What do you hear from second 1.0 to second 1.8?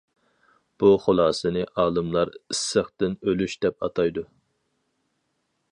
خۇلاسىنى